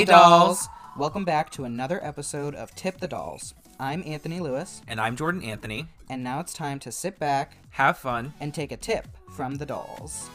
[0.00, 0.66] Hey, dolls.
[0.96, 3.52] Welcome back to another episode of Tip the Dolls.
[3.78, 5.88] I'm Anthony Lewis, And I'm Jordan Anthony.
[6.08, 8.32] and now it's time to sit back Have fun.
[8.40, 10.30] and take a tip from the dolls.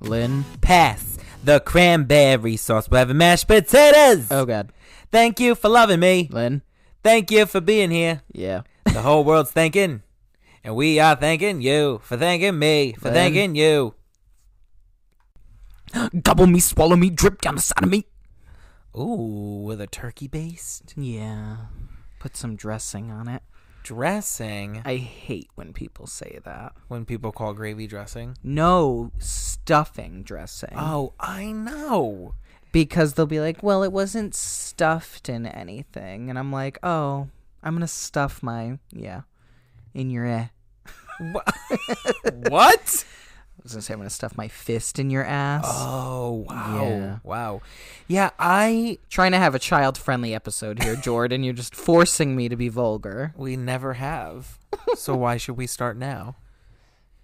[0.00, 2.90] Lynn, pass the cranberry sauce.
[2.90, 4.26] We're having mashed potatoes.
[4.30, 4.70] Oh, God.
[5.10, 6.28] Thank you for loving me.
[6.30, 6.62] Lynn?
[7.02, 8.22] Thank you for being here.
[8.32, 8.62] Yeah.
[8.84, 10.02] The whole world's thanking,
[10.62, 13.94] and we are thanking you for thanking me for thanking you.
[16.22, 18.06] Gobble me, swallow me, drip down the side of me.
[18.96, 21.56] Ooh, with a turkey based Yeah.
[22.20, 23.42] Put some dressing on it.
[23.82, 24.80] dressing.
[24.86, 26.72] I hate when people say that.
[26.88, 28.38] When people call gravy dressing.
[28.42, 30.72] No stuffing dressing.
[30.74, 32.34] Oh, I know.
[32.72, 37.28] because they'll be like, "Well, it wasn't stuffed in anything," and I'm like, "Oh,
[37.64, 39.22] I'm gonna stuff my yeah
[39.94, 40.46] in your eh."
[42.48, 43.04] What?
[43.56, 45.64] I was gonna say I'm gonna stuff my fist in your ass.
[45.66, 47.18] Oh wow, Yeah.
[47.22, 47.60] wow.
[48.08, 51.42] Yeah, I Trying to have a child-friendly episode here, Jordan.
[51.42, 53.32] You're just forcing me to be vulgar.
[53.36, 54.58] we never have.
[54.96, 56.36] so why should we start now?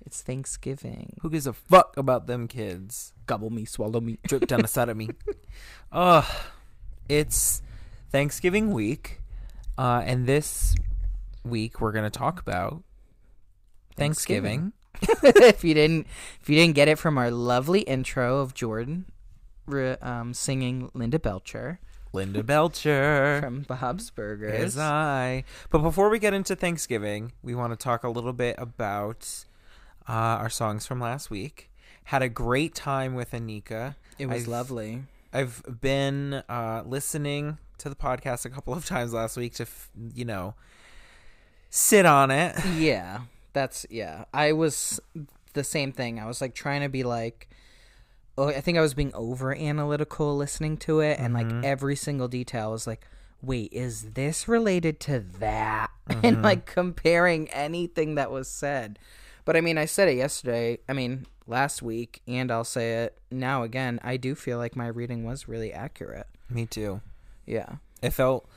[0.06, 1.18] It's Thanksgiving.
[1.20, 3.12] Who gives a fuck about them kids?
[3.26, 4.18] Gobble me, swallow me.
[4.26, 5.10] Drip down the side of me.
[5.92, 6.24] Ugh.
[7.08, 7.60] It's
[8.10, 9.19] Thanksgiving week,
[9.80, 10.74] uh, and this
[11.42, 12.82] week we're gonna talk about
[13.96, 14.72] Thanksgiving.
[15.02, 16.06] if you didn't,
[16.42, 19.06] if you didn't get it from our lovely intro of Jordan,
[20.02, 21.80] um, singing Linda Belcher
[22.12, 23.38] Linda Belcher.
[23.40, 24.74] from Bob's Burgers.
[24.74, 25.44] Is I.
[25.70, 29.46] But before we get into Thanksgiving, we want to talk a little bit about
[30.08, 31.70] uh, our songs from last week.
[32.04, 33.94] Had a great time with Anika.
[34.18, 35.02] It was I've- lovely.
[35.32, 39.90] I've been uh, listening to the podcast a couple of times last week to, f-
[40.14, 40.54] you know,
[41.70, 42.56] sit on it.
[42.76, 44.24] Yeah, that's yeah.
[44.32, 45.00] I was
[45.54, 46.20] the same thing.
[46.20, 47.48] I was like trying to be like,
[48.38, 51.64] oh, I think I was being over analytical listening to it, and like mm-hmm.
[51.64, 53.06] every single detail was like,
[53.42, 55.90] wait, is this related to that?
[56.10, 56.44] And mm-hmm.
[56.44, 58.98] like comparing anything that was said.
[59.44, 60.78] But I mean, I said it yesterday.
[60.88, 64.00] I mean, last week, and I'll say it now again.
[64.02, 66.26] I do feel like my reading was really accurate.
[66.48, 67.00] Me too.
[67.50, 67.76] Yeah.
[68.00, 68.48] It felt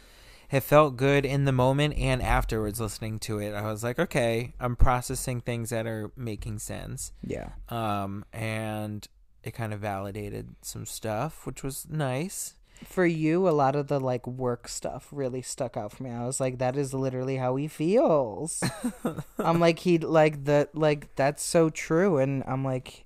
[0.52, 3.54] it felt good in the moment and afterwards listening to it.
[3.54, 7.12] I was like, okay, I'm processing things that are making sense.
[7.24, 7.50] Yeah.
[7.70, 9.08] um, and
[9.44, 12.54] it kind of validated some stuff, which was nice.
[12.86, 16.12] for you, a lot of the like work stuff really stuck out for me.
[16.12, 18.64] I was like, that is literally how he feels.
[19.40, 23.06] I'm like, he like the like that's so true, and I'm like,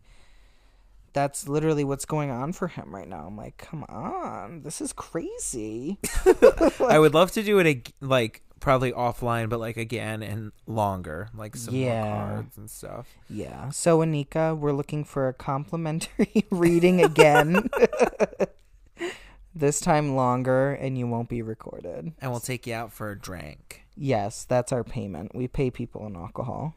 [1.17, 3.25] that's literally what's going on for him right now.
[3.25, 5.97] I'm like, come on, this is crazy.
[6.79, 11.29] I would love to do it ag- like probably offline, but like again and longer,
[11.33, 12.03] like some Yeah.
[12.03, 13.07] more cards and stuff.
[13.31, 13.69] Yeah.
[13.71, 17.67] So Anika, we're looking for a complimentary reading again.
[19.55, 22.13] this time longer, and you won't be recorded.
[22.21, 23.85] And we'll take you out for a drink.
[23.95, 25.33] Yes, that's our payment.
[25.33, 26.75] We pay people in alcohol.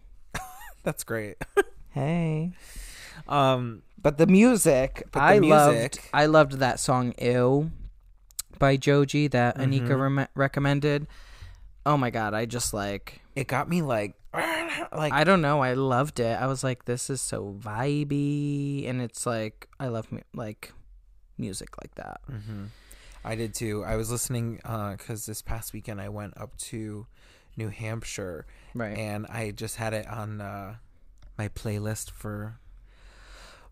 [0.83, 1.37] That's great.
[1.91, 2.53] Hey.
[3.29, 6.01] Um, But the music, But the I loved.
[6.15, 7.71] I loved that song "Ew"
[8.59, 10.01] by Joji that Anika Mm-hmm.
[10.19, 11.07] rem- recommended.
[11.87, 15.75] Oh my god, I just like it got me like, like I don't know, I
[15.75, 16.39] loved it.
[16.41, 20.73] I was like, this is so vibey, and it's like I love mu- like
[21.39, 22.21] music like that.
[22.29, 22.65] hmm
[23.25, 23.85] I did too.
[23.85, 24.61] I was listening
[24.97, 27.07] because this past weekend I went up to
[27.57, 28.97] New Hampshire Right.
[28.97, 30.77] and I just had it on uh,
[31.37, 32.59] my playlist for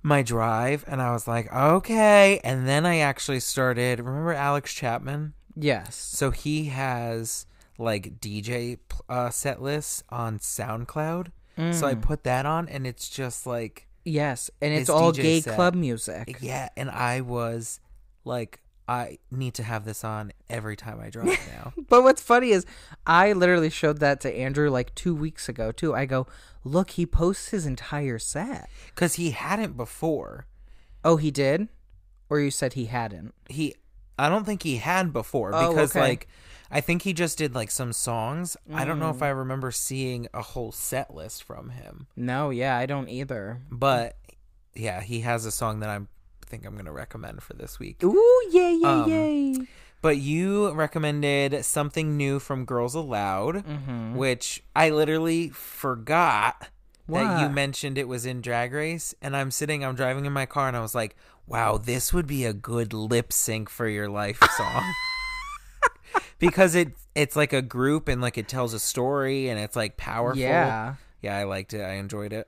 [0.02, 2.40] my drive, and I was like, okay.
[2.44, 3.98] And then I actually started.
[4.00, 5.34] Remember Alex Chapman?
[5.56, 5.96] yes.
[5.96, 7.46] So he has
[7.78, 11.28] like DJ uh, set lists on SoundCloud.
[11.72, 12.02] So I Mm.
[12.02, 15.54] put that on, and it's just like, Yes, and it's all DJ gay set.
[15.56, 16.38] club music.
[16.40, 16.68] yeah.
[16.76, 17.80] And I was
[18.24, 21.72] like, I need to have this on every time I drive now.
[21.88, 22.64] But what's funny is
[23.06, 25.94] I literally showed that to Andrew like 2 weeks ago too.
[25.94, 26.26] I go,
[26.64, 30.46] "Look, he posts his entire set." Because he hadn't before.
[31.04, 31.68] Oh, he did?
[32.30, 33.34] Or you said he hadn't?
[33.48, 33.74] he
[34.18, 36.00] I don't think he had before Oh, because okay.
[36.00, 36.28] like
[36.70, 38.56] I think he just did like some songs.
[38.74, 39.00] I don't Mm.
[39.00, 42.08] know if I remember seeing a whole set list from him.
[42.16, 43.62] No, yeah, I don't either.
[43.70, 44.16] But
[44.74, 46.08] yeah, he has a song that I'm
[46.48, 48.02] think I'm going to recommend for this week.
[48.02, 49.56] Ooh, yay, yay, Um, yay.
[50.00, 54.14] But you recommended something new from Girls Aloud, Mm-hmm.
[54.16, 56.68] which I literally forgot
[57.08, 60.44] that you mentioned it was in Drag Race and I'm sitting I'm driving in my
[60.46, 61.16] car and I was like,
[61.46, 64.84] "Wow, this would be a good lip sync for your life song."
[66.38, 69.96] because it it's like a group and like it tells a story and it's like
[69.96, 70.38] powerful.
[70.40, 70.94] Yeah.
[71.22, 71.80] Yeah, I liked it.
[71.80, 72.46] I enjoyed it.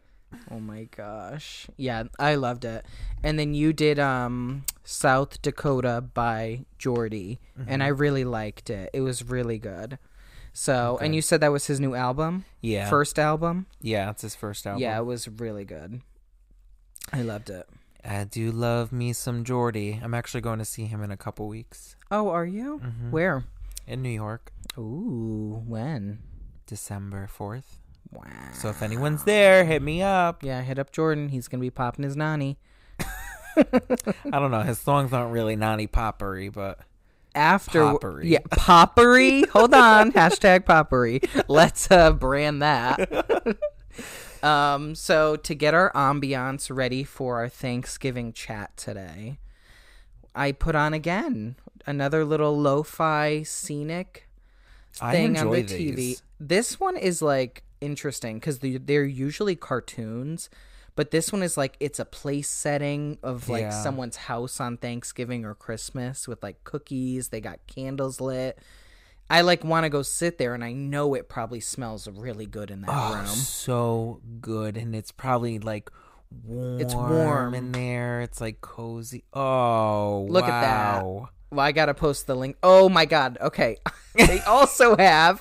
[0.50, 1.66] Oh my gosh.
[1.76, 2.84] Yeah, I loved it.
[3.22, 8.90] And then you did um South Dakota by Jordy and I really liked it.
[8.92, 9.98] It was really good.
[10.52, 12.44] So, and you said that was his new album?
[12.60, 12.88] Yeah.
[12.90, 13.66] First album?
[13.80, 14.82] Yeah, it's his first album.
[14.82, 16.00] Yeah, it was really good.
[17.12, 17.68] I loved it.
[18.04, 20.00] I do love me some Jordy.
[20.02, 22.80] I'm actually going to see him in a couple weeks Oh, are you?
[22.84, 23.10] Mm-hmm.
[23.10, 23.44] Where?
[23.86, 26.20] in New York, Ooh, when?
[26.66, 27.78] December 4th.
[28.12, 28.24] Wow.
[28.52, 30.42] So if anyone's there, hit me up.
[30.42, 31.28] Yeah, hit up Jordan.
[31.28, 32.58] He's gonna be popping his nanny.
[33.56, 34.62] I don't know.
[34.62, 36.80] His songs aren't really naughty poppery, but
[37.34, 38.28] After Poppery.
[38.30, 39.48] yeah, poppery.
[39.50, 41.22] Hold on, hashtag poppery.
[41.48, 43.56] Let's uh, brand that.
[44.42, 49.38] um, so to get our ambiance ready for our Thanksgiving chat today,
[50.34, 54.28] I put on again another little lo-fi scenic
[54.92, 56.22] thing on the enjoy TV.
[56.38, 60.50] This one is like interesting because they're usually cartoons,
[60.96, 63.82] but this one is like it's a place setting of like Yeah.
[63.82, 67.28] someone's house on Thanksgiving or Christmas with like cookies.
[67.28, 68.58] They got candles lit.
[69.28, 72.70] I like want to go sit there, and I know it probably smells really good
[72.70, 73.26] in that Oh, room.
[73.26, 75.88] so good, and it's probably like
[76.44, 76.80] warm.
[76.80, 77.54] It's warm.
[77.54, 78.22] in there.
[78.22, 79.22] It's like cozy.
[79.32, 81.02] Oh, Look at that.
[81.04, 82.56] Well, I gotta post the link.
[82.62, 83.38] Oh my god.
[83.40, 83.76] Okay.
[84.16, 85.40] they also have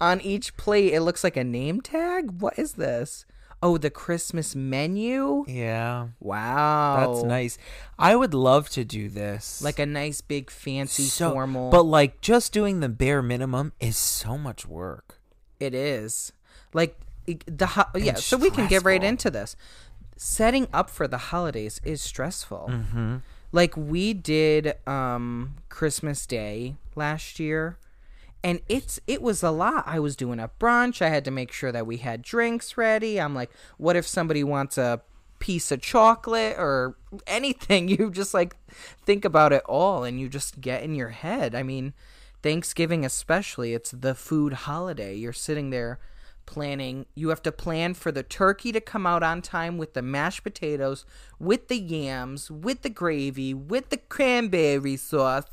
[0.00, 0.92] on each plate.
[0.92, 2.40] It looks like a name tag.
[2.40, 3.24] What is this?
[3.62, 5.44] Oh, the Christmas menu.
[5.46, 7.58] Yeah, Wow, that's nice.
[7.98, 9.60] I would love to do this.
[9.62, 11.70] Like a nice big fancy so, formal.
[11.70, 15.20] but like just doing the bare minimum is so much work.
[15.58, 16.32] it is
[16.72, 16.96] like
[17.46, 18.14] the ho- yeah.
[18.14, 19.56] So we can get right into this.
[20.16, 22.68] Setting up for the holidays is stressful.
[22.72, 23.16] Mm-hmm.
[23.52, 27.76] Like we did um Christmas Day last year
[28.42, 29.84] and it's it was a lot.
[29.86, 31.02] I was doing a brunch.
[31.02, 33.20] I had to make sure that we had drinks ready.
[33.20, 35.02] I'm like, what if somebody wants a
[35.38, 36.96] piece of chocolate or
[37.26, 37.88] anything?
[38.00, 38.56] You just like
[39.04, 41.54] think about it all and you just get in your head.
[41.54, 41.92] I mean,
[42.42, 45.14] Thanksgiving especially, it's the food holiday.
[45.14, 45.98] You're sitting there
[46.46, 50.02] planning you have to plan for the turkey to come out on time with the
[50.02, 51.04] mashed potatoes
[51.38, 55.44] with the yams with the gravy with the cranberry sauce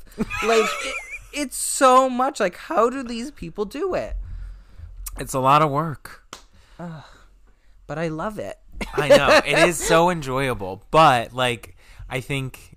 [0.42, 0.68] like
[1.32, 4.16] it's so much like how do these people do it?
[5.18, 6.36] It's a lot of work.
[6.78, 8.58] but i love it.
[8.94, 9.40] I know.
[9.44, 11.76] It is so enjoyable, but like
[12.08, 12.76] I think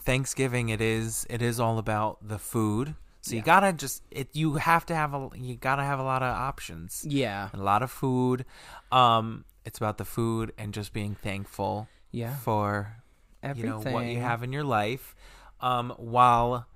[0.00, 2.94] Thanksgiving it is it is all about the food.
[3.20, 6.22] So you gotta just it you have to have a you gotta have a lot
[6.22, 7.50] of options, yeah.
[7.54, 8.44] A lot of food.
[8.90, 12.34] Um, it's about the food and just being thankful yeah.
[12.36, 12.96] for
[13.54, 15.14] you know what you have in your life.
[15.60, 16.66] Um, while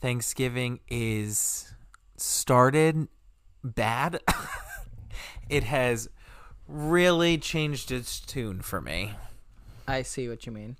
[0.00, 1.72] Thanksgiving is
[2.16, 3.08] started
[3.64, 4.20] bad,
[5.48, 6.08] it has
[6.66, 9.12] really changed its tune for me.
[9.86, 10.76] i see what you mean.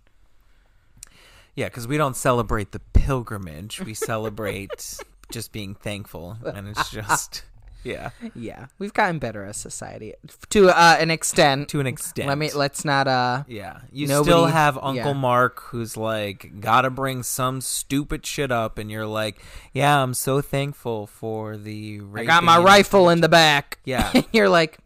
[1.54, 4.98] Yeah, because we don't celebrate the pilgrimage; we celebrate
[5.32, 7.42] just being thankful, and it's just
[7.84, 10.12] yeah, yeah we've gotten better as society
[10.50, 12.28] to uh, an extent to an extent.
[12.28, 15.12] let me let's not uh Yeah, you Nobody- still have Uncle yeah.
[15.12, 19.40] Mark who's like, gotta bring some stupid shit up, and you're like,
[19.72, 22.00] yeah, I'm so thankful for the.
[22.16, 24.12] i got my rifle in the back Yeah.
[24.32, 24.78] you're like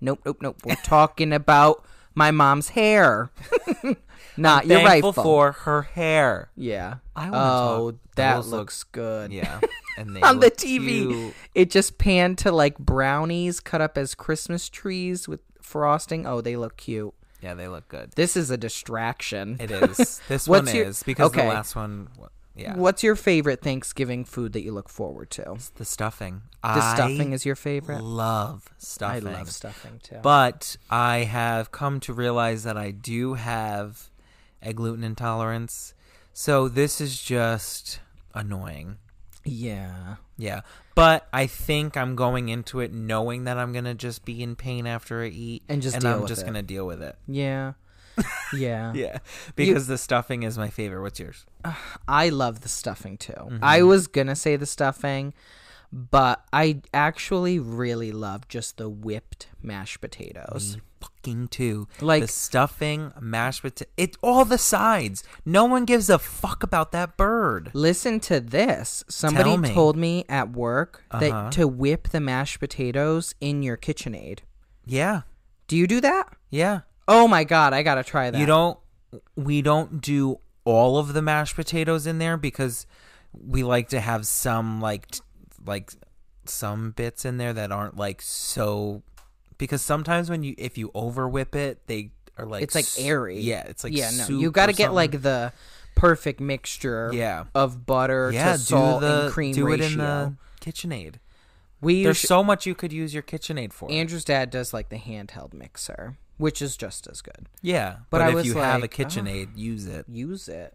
[0.00, 1.84] nope nope nope we're talking about
[2.14, 3.30] my mom's hair
[4.36, 6.50] not your Thankful rifle for her hair.
[6.56, 9.60] yeah I oh talk- that those look- looks good Yeah,
[9.98, 11.08] and on the TV.
[11.08, 11.34] cute.
[11.54, 16.26] It just panned to like brownies cut up as Christmas trees with frosting.
[16.26, 17.12] Oh, they look cute.
[17.42, 18.12] Yeah, they look good.
[18.16, 19.56] This is a distraction.
[19.60, 20.20] It is.
[20.28, 21.42] This one your- is because okay.
[21.42, 22.08] the last one.
[22.58, 25.58] Yeah, What's your favorite Thanksgiving food that you look forward to?
[25.74, 26.40] the stuffing.
[26.62, 28.02] The stuffing is your favorite.
[28.02, 29.28] love stuffing.
[29.28, 30.16] I love stuffing too.
[30.22, 34.08] But I have come to realize that I do have
[34.62, 35.94] a gluten intolerance.
[36.32, 38.00] So this is just
[38.34, 38.98] annoying.
[39.44, 40.16] yeah.
[40.38, 40.60] Yeah.
[40.94, 44.56] But I think I'm going into it knowing that I'm going to just be in
[44.56, 45.62] pain after I eat.
[45.68, 46.44] And just and I'm just it.
[46.44, 47.16] going to deal with it.
[47.26, 47.72] Yeah.
[48.54, 48.92] Yeah.
[48.94, 49.18] Yeah.
[49.56, 51.02] Because the stuffing is my favorite.
[51.02, 51.44] What's yours?
[52.08, 53.32] I love the stuffing too.
[53.32, 53.58] Mm-hmm.
[53.62, 55.34] I was going to say the stuffing,
[55.96, 60.76] but I actually really love just the whipped mashed potatoes.
[61.00, 61.88] Fucking too.
[62.00, 63.90] Like- the stuffing, mashed potato.
[63.96, 65.24] It's all the sides.
[65.46, 67.70] No one gives a fuck about that bird.
[67.72, 69.04] Listen to this.
[69.08, 69.72] Somebody me.
[69.72, 71.20] told me at work Uh-huh.
[71.20, 74.40] that to whip the mashed potatoes in your KitchenAid.
[74.84, 75.22] Yeah.
[75.66, 76.36] Do you do that?
[76.50, 76.80] Yeah.
[77.08, 78.38] Oh my god, I gotta try that.
[78.38, 78.78] You don't.
[79.34, 82.86] We don't do all of the mashed potatoes in there because
[83.32, 85.20] we like to have some like t-
[85.66, 85.92] like
[86.44, 89.02] some bits in there that aren't like so
[89.58, 93.40] because sometimes when you if you over whip it they are like It's, like, airy.
[93.40, 95.52] yeah it's like yeah, no, you got to get like the
[95.94, 99.84] perfect mixture yeah of butter yeah to salt do the and cream do ratio.
[99.86, 101.14] it in the KitchenAid
[101.80, 104.88] we there's usu- so much you could use your KitchenAid for Andrew's dad does like
[104.88, 107.48] the handheld mixer, which is just as good.
[107.62, 109.02] yeah But but, if you have a like, oh.
[109.04, 110.74] KitchenAid use it Use it.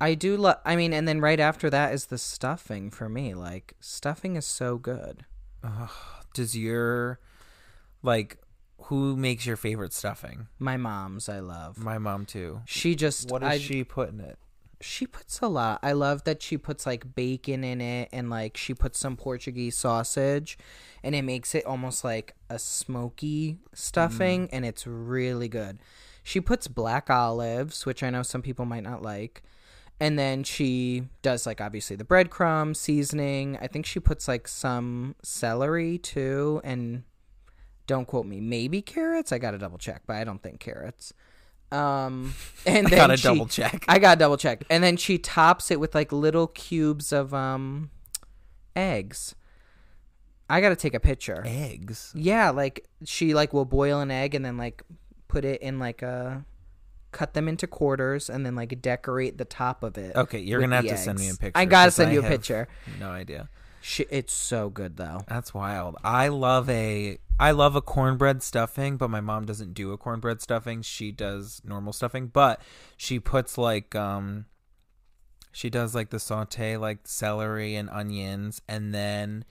[0.00, 0.58] I do love.
[0.64, 3.34] I mean, and then right after that is the stuffing for me.
[3.34, 5.24] Like stuffing is so good.
[6.34, 7.18] does your
[8.02, 8.38] like
[8.82, 11.78] who makes your favorite stuffing My mom's, I love.
[11.78, 14.38] my mom too She just what does I, she put in it
[14.80, 15.80] she puts a lot.
[15.82, 19.76] I love that she puts like bacon in it and like she puts some Portuguese
[19.76, 20.56] sausage
[21.02, 24.50] and it makes it almost like a smoky stuffing Mm.
[24.52, 25.80] and it's really good.
[26.22, 29.42] She puts black olives, which I know some people might not like.
[30.00, 33.58] And then she does like obviously the breadcrumb seasoning.
[33.60, 37.02] I think she puts like some celery too and
[37.88, 39.32] don't quote me, maybe carrots.
[39.32, 41.12] I got to double check, but I don't think carrots.
[41.72, 42.34] Um
[42.66, 44.64] and then I gotta she- double check I got to double check.
[44.70, 47.90] And then she tops it with like little cubes of um
[48.76, 49.34] eggs.
[50.50, 51.42] I got to take a picture.
[51.44, 54.82] eggs Yeah, like she like will boil an egg and then like
[55.26, 56.44] put it in like a
[57.12, 60.14] cut them into quarters and then like decorate the top of it.
[60.16, 62.68] okay you're gonna have to send me a picture I gotta send you a picture.
[63.00, 63.48] no idea
[63.80, 65.22] She, it's so good though.
[65.28, 65.96] That's wild.
[66.04, 70.42] I love a I love a cornbread stuffing, but my mom doesn't do a cornbread
[70.42, 70.82] stuffing.
[70.82, 72.60] She does normal stuffing, but
[72.96, 74.46] she puts like um
[75.52, 79.44] she does like the saute like celery and onions and then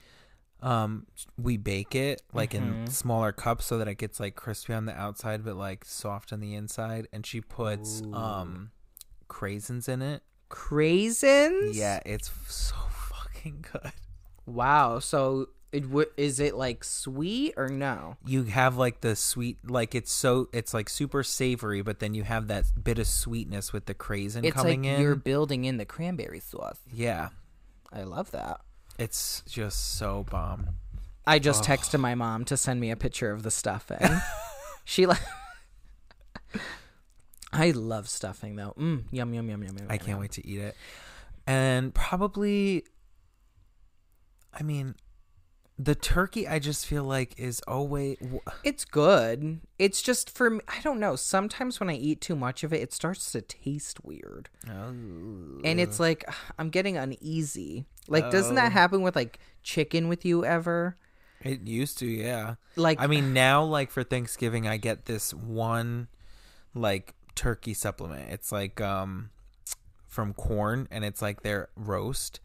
[0.61, 1.05] um
[1.37, 4.93] we bake it like in smaller cups so that it gets like crispy on the
[4.99, 8.71] outside but like soft on the inside and she puts um
[9.29, 10.23] craisins in it.
[10.49, 11.75] Craisins?
[11.75, 13.91] Yeah, it's so fucking good.
[14.45, 14.99] Wow.
[14.99, 18.15] So it w- is it like sweet or no?
[18.25, 22.23] you have like the sweet like it's so it's like super savory but then you
[22.23, 25.75] have that bit of sweetness with the craisin It's coming like in you're building in
[25.77, 26.79] the cranberry sauce.
[26.91, 27.29] yeah
[27.91, 28.61] I love that.
[28.97, 30.69] It's just so bomb
[31.25, 33.99] I just texted my mom to send me a picture of the stuffing.
[34.85, 35.19] she like
[37.51, 38.73] I love stuffing though.
[38.79, 39.87] Mm, yum yum yum yum yum.
[39.89, 40.19] i can't yum.
[40.21, 40.75] wait to eat it
[41.45, 42.85] and probably
[44.53, 44.95] i mean
[45.79, 48.17] the turkey i just feel like is always
[48.63, 49.59] It's good.
[49.77, 50.59] It's just for me.
[50.67, 51.15] I don't know.
[51.15, 55.99] Sometimes when I eat too much of it, it starts to taste weird, and it's
[55.99, 56.23] like
[56.57, 57.85] I'm getting uneasy.
[58.07, 58.61] Like, doesn't Oh.
[58.61, 60.97] that happen with like chicken with you ever?
[61.41, 66.07] it used to yeah Like, i mean now like for thanksgiving i get this one
[66.73, 69.29] like turkey supplement it's like um
[70.07, 72.39] from Quorn and it's like their roast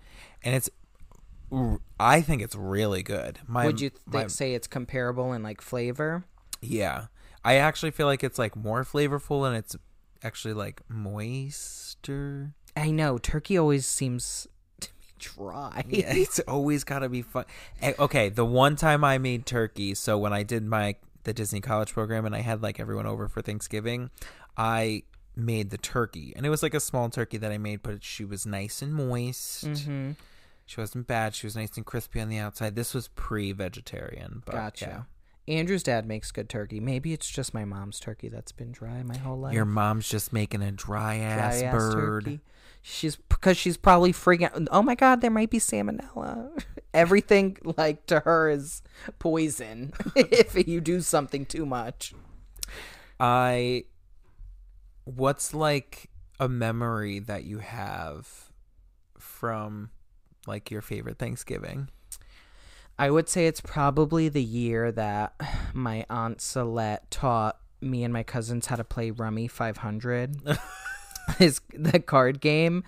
[0.45, 0.69] and it's
[2.01, 5.61] i think it's really good my would you th- my- say it's comparable in like
[5.61, 6.25] flavor?
[6.61, 7.07] yeah
[7.45, 9.77] i actually feel like it's like more flavorful and it's
[10.23, 14.47] actually like moister I know turkey always seems
[14.81, 15.85] to be dry.
[15.91, 17.45] yeah, it's always got to be fun.
[17.83, 21.61] Eh, Okay, the one time I made turkey, so when I did my the Disney
[21.61, 24.09] College program and I had like everyone over for Thanksgiving,
[24.57, 25.03] I
[25.37, 28.25] made the turkey, and it was like a small turkey that I made, but she
[28.25, 29.67] was nice and moist.
[29.67, 30.13] Mm-hmm.
[30.67, 31.35] She wasn't bad.
[31.35, 32.77] She was nice and crispy on the outside.
[32.77, 35.07] This was pre-vegetarian, but Gotcha.
[35.49, 36.79] Andrew's dad makes good turkey.
[36.79, 39.55] Maybe it's just my mom's turkey that's been dry my whole life.
[39.55, 42.25] Your mom's just making a dry ass bird.
[42.25, 42.41] turkey.
[42.81, 44.69] She's because she's probably freaking.
[44.71, 46.65] Oh my god, there might be salmonella.
[46.95, 48.83] Everything like to her is
[49.19, 52.15] poison if you do something too much.
[53.19, 53.85] I
[55.05, 58.51] what's like a memory that you have
[59.19, 59.91] from
[60.47, 61.89] like your favorite Thanksgiving?
[62.99, 65.35] I would say it's probably the year that
[65.73, 70.37] my aunt Celeste taught me and my cousins how to play Rummy 500.
[71.39, 72.83] is the card game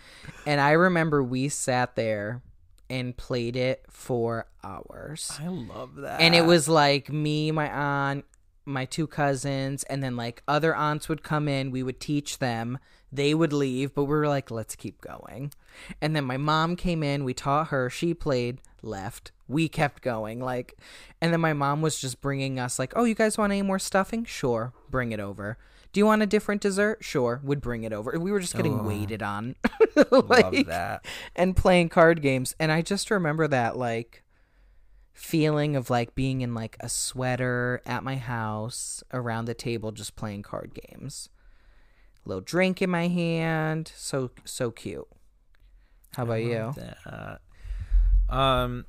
[0.44, 2.42] and I remember we sat there
[2.90, 5.30] and played it for hours.
[5.40, 6.20] I love that.
[6.20, 8.24] and it was like me, my aunt,
[8.66, 11.70] my two cousins, and then like other aunts would come in.
[11.70, 12.78] We would teach them.
[13.12, 15.52] They would leave, but we were like, let's keep going.
[16.00, 17.22] And then my mom came in.
[17.24, 17.88] We taught her.
[17.88, 19.30] She played, left.
[19.46, 20.40] We kept going.
[20.40, 20.76] Like,
[21.20, 23.78] and then my mom was just bringing us like, oh, you guys want any more
[23.78, 24.24] stuffing?
[24.24, 25.58] Sure, bring it over.
[25.92, 27.04] Do you want a different dessert?
[27.04, 28.18] Sure, would bring it over.
[28.18, 28.82] We were just getting Oh.
[28.82, 29.54] waited on,
[30.10, 31.04] love like, that.
[31.36, 32.56] and playing card games.
[32.58, 34.23] And I just remember that like
[35.14, 40.16] feeling of like being in like a sweater at my house around the table just
[40.16, 41.30] playing card games.
[42.26, 43.92] A little drink in my hand.
[43.96, 45.06] So so cute.
[46.16, 46.74] How about you?
[46.76, 47.40] That.
[48.28, 48.86] Um,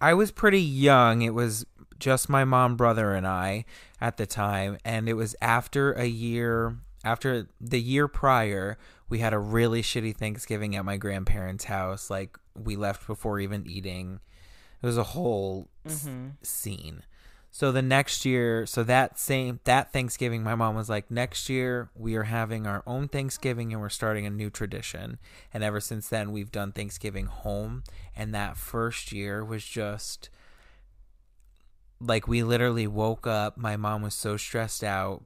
[0.00, 1.22] I was pretty young.
[1.22, 1.66] It was
[1.98, 3.64] just my mom, brother, and I
[4.00, 6.76] at the time, and it was after a year.
[7.04, 8.76] After the year prior,
[9.08, 12.10] we had a really shitty Thanksgiving at my grandparents' house.
[12.10, 14.20] Like we left before even eating.
[14.82, 16.28] It was a whole s- mm-hmm.
[16.42, 17.02] scene.
[17.50, 21.90] So the next year, so that same that Thanksgiving, my mom was like, "Next year
[21.94, 25.18] we are having our own Thanksgiving and we're starting a new tradition."
[25.52, 27.82] And ever since then, we've done Thanksgiving home.
[28.14, 30.28] And that first year was just
[32.00, 33.56] like we literally woke up.
[33.56, 35.24] My mom was so stressed out.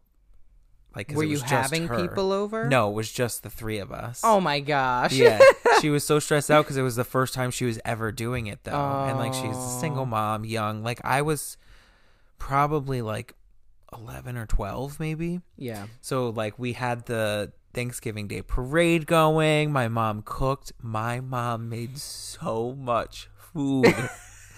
[0.94, 2.68] Like, Were you having people over?
[2.68, 4.20] No, it was just the three of us.
[4.22, 5.12] Oh my gosh.
[5.12, 5.40] Yeah,
[5.80, 8.46] she was so stressed out because it was the first time she was ever doing
[8.46, 10.82] it though, and like she's a single mom, young.
[10.82, 11.56] Like I was
[12.38, 13.34] probably like
[13.92, 15.40] eleven or twelve, maybe.
[15.56, 15.86] yeah.
[16.00, 19.72] So like we had the Thanksgiving Day parade going.
[19.72, 20.72] My mom cooked.
[20.80, 23.94] My mom made so much food.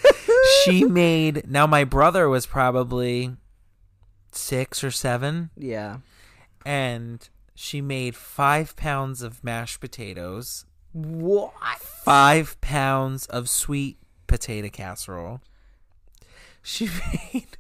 [0.65, 1.49] she made.
[1.49, 3.37] Now my brother was probably
[4.33, 5.99] six or seven Yeah.
[6.65, 11.53] And she made five pounds of mashed potatoes, What?
[11.79, 15.41] five pounds of sweet potato casserole.
[16.63, 16.89] She
[17.33, 17.57] made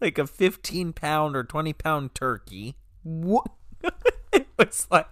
[0.00, 2.76] like a 15 pound or 20 pound turkey.
[3.02, 3.50] What?
[4.32, 5.06] It was like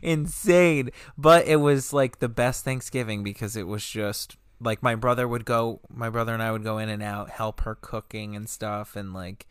[0.00, 5.26] insane, but it was like the best Thanksgiving because it was just like my brother
[5.26, 8.48] would go, my brother and I would go in and out, help her cooking and
[8.48, 9.48] stuff, and like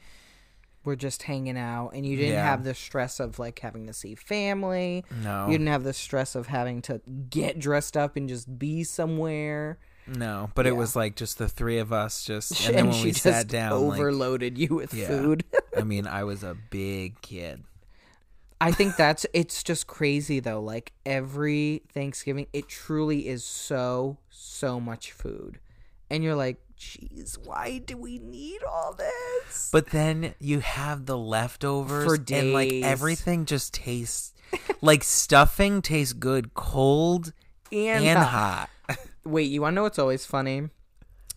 [0.90, 2.46] We're just hanging out, and you didn't Yeah.
[2.46, 5.06] have the stress of like having to see family.
[5.12, 8.84] no, You didn't have the stress of having to get dressed up and just be
[8.84, 9.78] somewhere.
[10.08, 13.04] no, but it was like just the three of us, just and then when she
[13.10, 15.10] we sat down, like, overloaded you with Yeah.
[15.10, 15.44] food.
[15.78, 17.64] I mean, I was a big kid.
[18.60, 20.60] I think that's it's just crazy though.
[20.60, 25.60] Like every Thanksgiving, it truly is so so much food,
[26.10, 31.18] and you're like, "Jeez, why do we need all this?" But then you have the
[31.18, 34.34] leftovers, For and like everything just tastes
[34.82, 37.34] like stuffing tastes good cold
[37.72, 38.70] and, and hot.
[38.88, 38.98] hot.
[39.26, 40.70] Wait, you want to know what's always funny?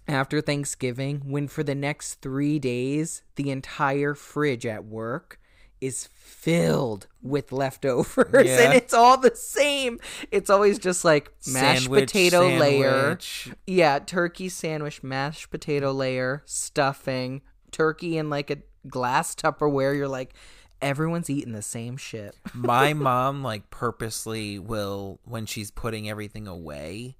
[0.09, 5.38] After Thanksgiving, when for the next three days, the entire fridge at work
[5.82, 8.62] is filled with leftovers Yeah.
[8.62, 9.98] and it's all the same.
[10.30, 13.18] It's always just like mashed Sandwich, potato layer.
[13.66, 17.42] Yeah, turkey sandwich, mashed potato layer, stuffing,
[17.72, 19.96] turkey in like a glass Tupperware.
[19.96, 20.34] You're like,
[20.80, 22.36] everyone's eating the same shit.
[22.54, 27.16] My mom like purposely will when she's putting everything away.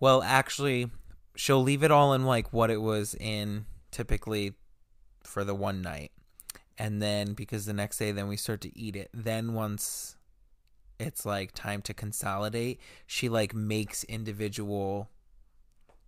[0.00, 0.90] Well, actually,
[1.36, 4.54] she'll leave it all in like what it was in typically
[5.22, 6.10] for the one night.
[6.78, 9.10] And then because the next day then we start to eat it.
[9.14, 10.16] Then once
[10.98, 15.08] it's like time to consolidate, she like makes individual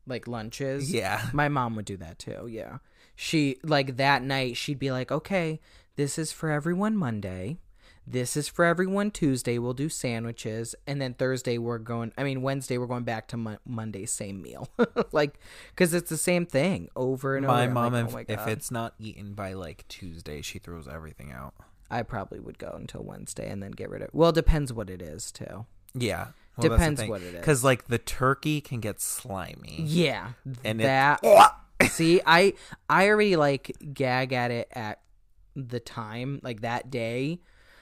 [0.07, 0.93] Like lunches.
[0.93, 1.29] Yeah.
[1.33, 2.47] My mom would do that too.
[2.51, 2.79] Yeah.
[3.17, 5.61] She like that night she'd be like, "Okay,
[5.97, 7.59] this is for everyone Monday.
[8.11, 9.59] This is for everyone Tuesday.
[9.59, 12.13] We'll do sandwiches, and then Thursday we're going.
[12.17, 14.69] I mean Wednesday we're going back to Mon- Monday same meal,
[15.13, 15.39] like
[15.71, 17.73] because it's the same thing over and My over.
[17.75, 18.49] Mom like, if, oh my if God.
[18.49, 21.53] it's not eaten by like Tuesday, she throws everything out.
[21.91, 24.11] I probably would go until Wednesday and then get rid of.
[24.13, 25.67] Well, it depends what it is too.
[25.95, 26.29] Yeah.
[26.61, 27.45] Depends what it is.
[27.45, 29.83] Cuz like the turkey can get slimy.
[29.83, 30.33] Yeah,
[30.65, 31.21] And it- that.
[31.91, 32.55] see, I
[32.89, 35.01] I already like gag at it at
[35.55, 37.41] the time, like that day.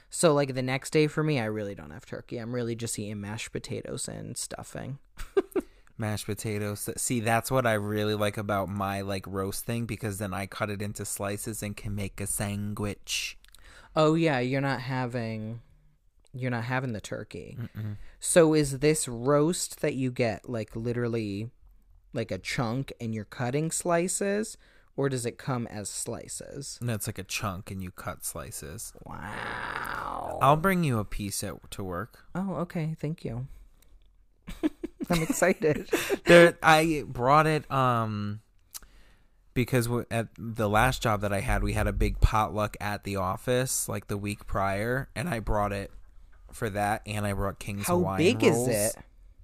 [0.09, 2.37] So like the next day for me, I really don't have turkey.
[2.37, 4.99] I'm really just eating mashed potatoes and stuffing.
[5.97, 6.89] mashed potatoes.
[6.97, 10.69] See, that's what I really like about my like roast thing because then I cut
[10.69, 13.37] it into slices and can make a sandwich.
[13.95, 15.61] Oh yeah, you're not having
[16.33, 17.57] you're not having the turkey.
[18.19, 21.49] So is this roast that you get like literally
[22.13, 24.57] like a chunk and you're cutting slices
[24.97, 26.77] or does it come as slices?
[26.81, 28.91] And it's like a chunk and you cut slices.
[29.05, 30.39] Wow.
[30.41, 32.25] I'll bring you a piece at, to work.
[32.35, 32.95] Oh, okay.
[32.99, 33.47] Thank you.
[35.09, 35.89] I'm excited.
[36.25, 38.41] There, I brought it um
[39.53, 43.15] because at the last job that I had, we had a big potluck at the
[43.15, 45.89] office like the week prior, and I brought it
[46.51, 48.95] for that, and I brought King's How Hawaiian big is it?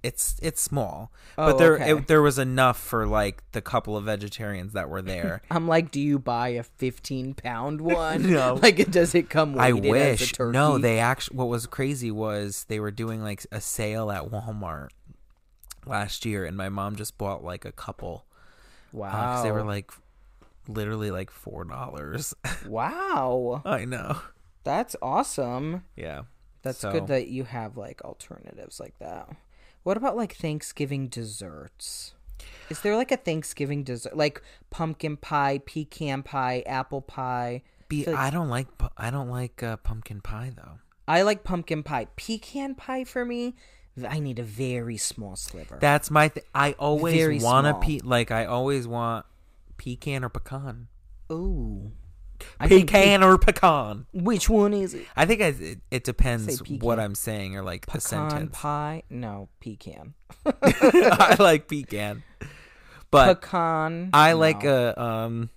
[0.04, 1.92] It's it's small, Oh, but there okay.
[1.92, 5.40] it, there was enough for like the couple of vegetarians that were there.
[5.50, 8.30] I'm like, do you buy a 15 pound one?
[8.30, 8.54] No.
[8.62, 10.32] Like, it does it come I weighted as a wish.
[10.32, 10.52] turkey?
[10.52, 11.38] No, they actually.
[11.38, 14.88] What was crazy was they were doing like a sale at Walmart
[15.86, 18.26] last year, and my mom just bought like a couple
[18.94, 19.10] uh, Wow.
[19.10, 19.90] because they were like
[20.68, 22.34] literally like four dollars.
[22.66, 23.62] wow.
[23.64, 24.18] I know.
[24.64, 25.84] That's awesome.
[25.96, 26.22] Yeah.
[26.62, 29.28] That's So- good that you have like alternatives like that.
[29.84, 32.14] What about like Thanksgiving desserts?
[32.70, 37.62] Is there like a Thanksgiving dessert, like pumpkin pie, pecan pie, apple pie?
[37.88, 38.66] Be, feel like- I don't like
[38.96, 40.78] I don't like uh, pumpkin pie though.
[41.06, 42.06] I like pumpkin pie.
[42.16, 43.54] Pecan pie for me,
[44.08, 45.76] I need a very small sliver.
[45.80, 46.28] That's my.
[46.28, 49.26] Th- I always want a pe like I always want
[49.76, 50.88] pecan or pecan.
[51.30, 51.92] Ooh.
[52.60, 54.06] I Pecan or pecan.
[54.12, 55.06] which one is it?
[55.16, 57.00] I think I, it, it depends what.
[57.00, 58.56] I'm saying or like the Pecan sentence.
[58.56, 59.02] pie?
[59.10, 60.14] No, pecan.
[60.62, 62.22] I like pecan,
[63.10, 64.10] but Pecan.
[64.12, 64.94] I like no.
[64.96, 65.50] a um.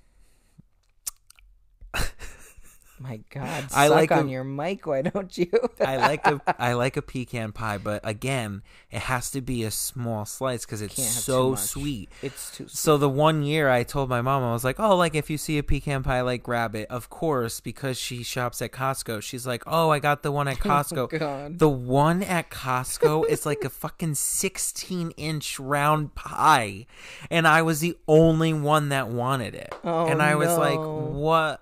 [3.00, 4.86] My God, I suck like on a- your mic.
[4.88, 5.52] Why don't you?
[5.80, 9.72] I like a I like a pecan pie, but again, it has to be a
[9.72, 12.10] small slice because it's Can't have too so sweet.
[12.22, 12.68] It's too.
[12.68, 15.38] So the one year I told my mom I was like, "Oh, like if you
[15.38, 19.46] see a pecan pie, like grab it." Of course, because she shops at Costco, she's
[19.46, 21.60] like, "Oh, I got the one at oh, Costco." Oh, God.
[21.60, 26.86] The one at Costco is like a fucking 16 inch round pie.
[27.30, 29.74] And I was the only one that wanted it.
[29.84, 31.62] Oh, and I was like, what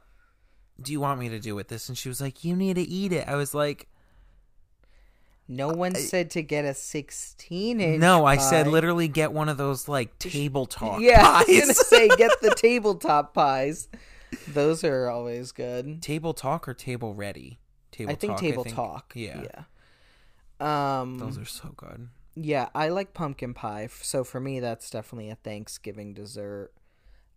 [0.81, 1.88] do you want me to do with this?
[1.89, 3.27] And she was like, you need to eat it.
[3.27, 3.88] I was like,
[5.47, 7.99] No one said to get a 16 inch.
[7.99, 11.73] no, I said literally get one of those like table talk Yeah, I was gonna
[11.73, 13.88] say get the tabletop pies.
[14.47, 16.01] Those are always good.
[16.01, 17.59] table talk or table ready?
[17.91, 19.13] Table I think talk, table talk.
[19.15, 19.43] Yeah.
[20.59, 21.01] Yeah.
[21.01, 21.19] Um.
[21.19, 22.09] Those are so good.
[22.35, 23.88] Yeah, I like pumpkin pie.
[24.01, 26.71] So for me, that's definitely a Thanksgiving dessert.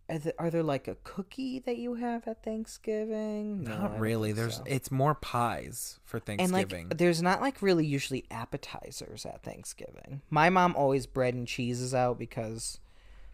[0.09, 3.63] Are there, are there like a cookie that you have at Thanksgiving?
[3.63, 4.31] No, Not really.
[4.31, 4.63] There's so.
[4.65, 6.89] it's more pies for and Thanksgiving.
[6.89, 10.21] like there's not like really usually appetizers at Thanksgiving.
[10.29, 12.79] My mom always bread and cheeses out because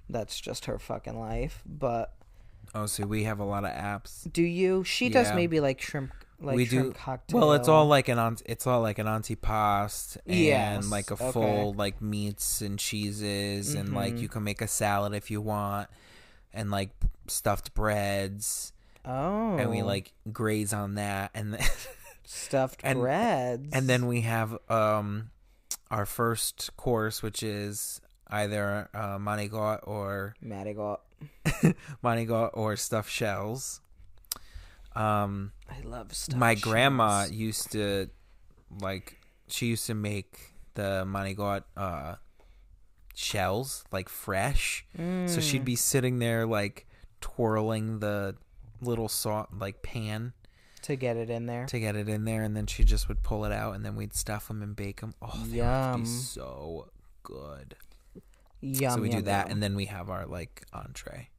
[0.10, 1.64] that's just her fucking life.
[1.66, 2.14] But
[2.74, 4.32] oh, so we have a lot of apps.
[4.32, 4.84] do you?
[4.84, 6.12] She does maybe like shrimp,
[6.42, 7.40] like we do cocktail.
[7.40, 11.32] well it's all like an it's all like an antipasto and Yes, like a okay.
[11.32, 14.22] full like meats and cheeses and like Mhm.
[14.22, 15.88] you can make a salad if you want
[16.56, 16.90] and like
[17.28, 18.74] stuffed breads
[19.06, 21.62] oh, and we like graze on that and then
[22.26, 25.30] stuffed and- breads, and then we have um
[25.92, 30.98] our first course which is either uh manigot or Marigot.
[32.04, 33.82] manigot or stuffed shells
[34.96, 37.32] um I love stuffed my grandma shells.
[37.32, 38.10] used to
[38.82, 42.16] like she used to make the manigot uh
[43.16, 45.66] shells like fresh so she'd Mm.
[45.66, 46.86] be sitting there like
[47.22, 48.36] twirling the
[48.82, 50.34] little salt like pan
[50.84, 51.66] to get it in there.
[51.66, 53.96] to get it in there and then she just would pull it out and then
[53.96, 56.90] we'd stuff them and bake them oh they would be so
[57.24, 57.76] good
[58.62, 58.92] Yum.
[58.94, 59.54] so we do that yum.
[59.54, 61.30] and then we have our like entree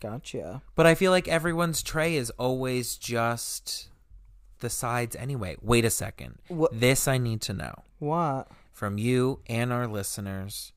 [0.00, 0.62] gotcha.
[0.74, 3.88] but i feel like everyone's tray is always just
[4.60, 6.78] the sides anyway wait a second What?
[6.78, 8.48] this i need to know What?
[8.78, 10.72] From you and our listeners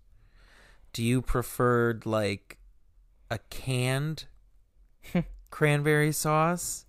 [0.91, 2.57] do you prefer like
[3.29, 4.25] a canned
[5.51, 6.85] cranberry sauce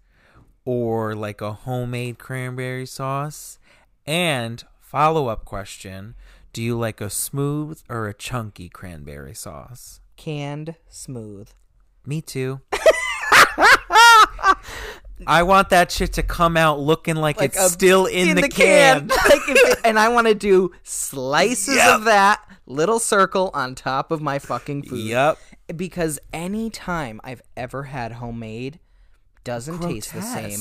[0.64, 3.58] or like a homemade cranberry sauce?
[4.06, 6.14] And follow-up question
[6.54, 10.00] do you like a smooth or a chunky cranberry sauce?
[10.16, 11.48] Canned smooth.
[12.06, 12.60] me too
[15.26, 18.48] I want that shit to come out looking like, Like it's a- still in, the,
[18.48, 19.06] can.
[19.08, 21.94] Like if it- and I want to do slices Yep.
[21.94, 25.00] of that little circle on top of my fucking food.
[25.00, 25.38] Yep.
[25.76, 28.78] Because any time I've ever had homemade
[29.44, 30.60] doesn't taste the same.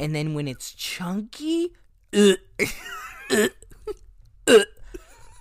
[0.00, 1.72] And then when it's chunky,
[2.14, 2.32] uh,
[3.30, 3.48] uh,
[4.48, 4.58] uh,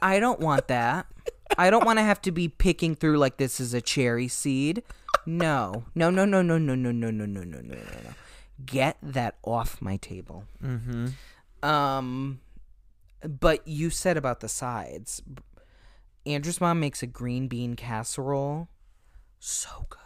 [0.01, 1.07] I don't want that.
[1.57, 4.83] I don't want to have to be picking through like this is a cherry seed.
[5.25, 5.85] No.
[5.95, 8.09] No, no, no, no, no, no, no, no, no, no, no, no, no.
[8.63, 10.45] Get that off my table.
[10.63, 11.07] Mm-hmm.
[11.67, 12.39] Um,
[13.21, 15.21] but you said about the sides.
[16.25, 18.69] Andrew's mom makes a green bean casserole.
[19.39, 19.99] So good.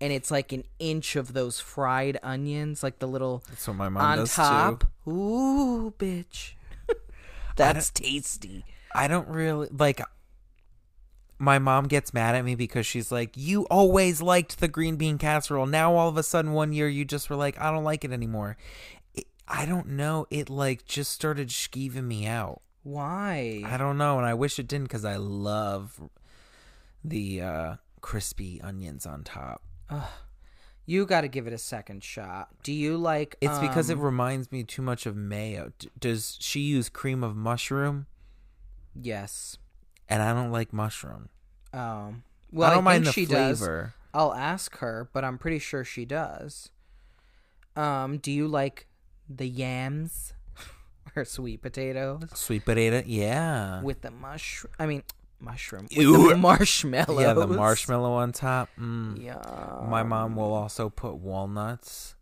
[0.00, 3.88] And it's like an inch of those fried onions, like the little That's what my
[3.88, 4.84] mom on does top.
[5.04, 5.10] too.
[5.10, 6.52] Ooh, bitch.
[7.56, 8.64] That's tasty.
[8.94, 10.00] I don't really like.
[11.44, 15.18] My mom gets mad at me because she's like, "You always liked the green bean
[15.18, 15.66] casserole.
[15.66, 18.12] Now all of a sudden, one year you just were like, I don't like it
[18.12, 18.56] anymore."
[19.14, 20.26] It, I don't know.
[20.30, 22.62] It like just started skeeving me out.
[22.82, 23.62] Why?
[23.64, 26.00] I don't know, and I wish it didn't because I love
[27.02, 29.62] the uh, crispy onions on top.
[30.86, 32.48] You got to give it a second shot.
[32.62, 33.36] Do you like?
[33.40, 35.72] It's because it um, reminds me too much of mayo.
[35.78, 38.06] D- does she use cream of mushroom?
[38.94, 39.58] yes.
[40.06, 41.30] And I don't like mushroom.
[41.76, 42.22] Um.
[42.52, 43.58] Well, I don't think mind the she does.
[43.58, 43.94] flavor.
[44.12, 46.70] I'll ask her, but I'm pretty sure she does.
[47.74, 48.86] Um, do you like
[49.28, 50.32] the yams?
[51.16, 53.02] or sweet potatoes Sweet potato.
[53.06, 53.82] Yeah.
[53.82, 54.64] with the mush.
[54.78, 55.02] I mean,
[55.40, 55.88] mushroom.
[55.90, 56.28] With Ew.
[56.30, 57.20] the marshmallows.
[57.20, 58.68] Yeah, the marshmallow on top.
[58.78, 59.20] Mm.
[59.22, 59.42] Yeah.
[59.88, 62.14] My mom will also put walnuts.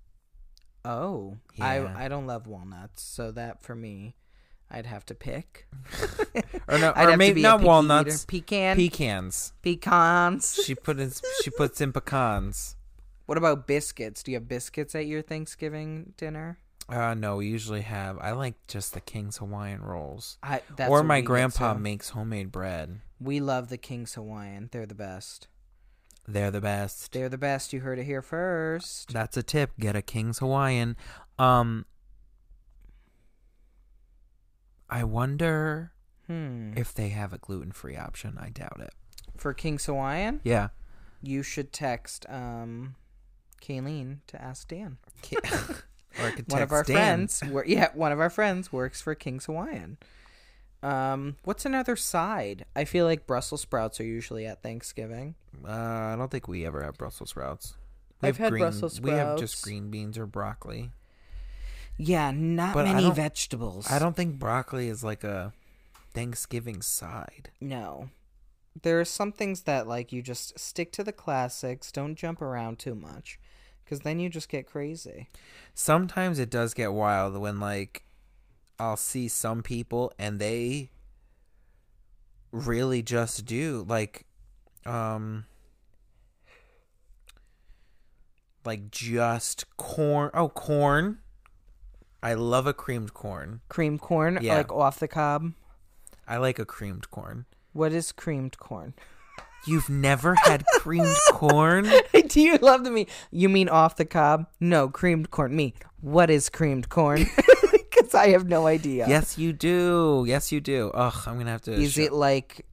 [0.84, 1.66] Oh, Yeah.
[1.66, 4.14] I I don't love walnuts, so that for me,
[4.72, 5.68] I'd have to pick.
[6.68, 8.22] Or no, I'd or maybe not walnuts.
[8.22, 8.26] eater.
[8.26, 9.52] Pecan, Pecans.
[9.62, 10.62] pecans.
[10.64, 12.76] She put in, she puts in pecans.
[13.26, 14.22] What about biscuits?
[14.22, 16.58] Do you have biscuits at your Thanksgiving dinner?
[16.88, 18.16] Uh no, we usually have.
[18.20, 20.38] I like just the King's Hawaiian rolls.
[20.42, 23.00] I, that's or my grandpa makes homemade bread.
[23.20, 24.68] We love the King's Hawaiian.
[24.72, 25.48] They're the best.
[26.26, 27.12] They're the best.
[27.12, 27.72] They're the best.
[27.72, 29.12] You heard it here first.
[29.12, 29.72] That's a tip.
[29.78, 30.96] Get a King's Hawaiian.
[31.38, 31.86] Um
[34.92, 35.92] I wonder
[36.26, 36.72] Hmm.
[36.76, 38.38] if they have a gluten-free option.
[38.38, 38.94] I doubt it.
[39.36, 40.68] For King's Hawaiian, Yeah.
[41.22, 42.94] you should text um,
[43.60, 44.98] Kayleen to ask Dan.
[46.20, 46.96] or I could one of our Dan.
[46.96, 49.96] friends wor- yeah one of our friends works for king's hawaiian
[50.82, 55.34] um what's another side i feel like brussels sprouts are usually at thanksgiving
[55.66, 57.76] Uh, I don't think we ever have Brussels sprouts.
[58.20, 60.90] We I've had green, Brussels We have just green beans or broccoli.
[61.98, 63.90] Yeah not But I many don't- vegetables.
[63.90, 65.52] I don't think broccoli is like a
[66.14, 67.50] Thanksgiving side.
[67.60, 68.10] no.
[68.80, 72.78] There are some things that like you just stick to the classics don't jump around
[72.78, 73.38] too much
[73.84, 75.28] because then you just get crazy.
[75.74, 78.04] Sometimes it does get wild when like
[78.78, 80.88] I'll see some people and they
[82.50, 84.24] really just do like
[84.86, 85.44] um
[88.64, 91.18] like just corn oh corn
[92.22, 94.56] i love a creamed corn creamed corn Yeah.
[94.56, 95.52] like off the cob
[96.28, 98.94] i like a creamed corn what is creamed corn
[99.66, 101.84] you've never had creamed corn
[102.28, 103.06] Do you love the me?
[103.30, 104.46] You mean off the cob?
[104.58, 105.54] No, creamed corn.
[105.54, 105.74] Me.
[106.00, 107.26] What is creamed corn?
[107.72, 109.06] Because I have no idea.
[109.08, 112.66] yes you do yes you do ugh i'm gonna have to Is show- it like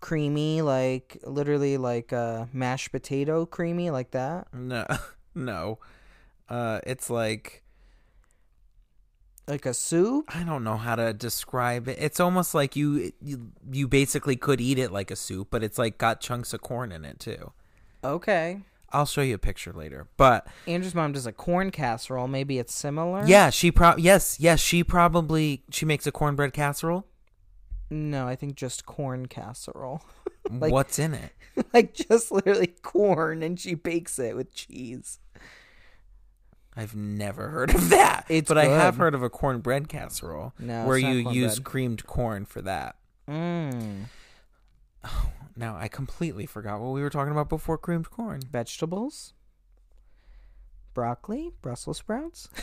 [0.00, 4.46] creamy, like literally like uh, mashed potato creamy, like that?
[4.52, 4.86] no
[5.34, 5.78] no
[6.48, 7.62] uh it's like
[9.48, 10.26] Like a soup?
[10.28, 11.96] I don't know how to describe it.
[11.98, 15.78] It's almost like you you, you basically could eat it like a soup, but it's
[15.78, 17.52] like got chunks of corn in it too.
[18.04, 18.60] Okay.
[18.90, 20.06] I'll show you a picture later.
[20.16, 22.28] But Andrew's mom does a corn casserole.
[22.28, 23.24] Maybe it's similar.
[23.26, 27.06] yeah, she pro yes, yes, she probably she makes a cornbread casserole.
[27.90, 30.02] No, I think just corn casserole.
[30.50, 31.32] Like- What's in it?
[31.74, 35.18] like just literally corn, and she bakes it with cheese.
[36.78, 38.26] I've never heard of that.
[38.28, 41.64] It's but I have heard of a cornbread casserole No, where you use cornbread.
[41.64, 42.94] creamed corn for that.
[43.28, 44.04] Mm.
[45.56, 48.42] Now I completely forgot what we were talking about before creamed corn.
[48.48, 49.32] Vegetables.
[50.94, 52.48] Broccoli, Brussels sprouts.